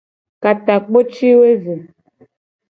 [0.41, 1.75] Ka takpo ci wo eve.